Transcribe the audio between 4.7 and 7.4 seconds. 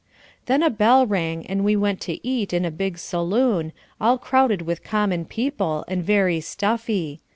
common people, and very stuffy.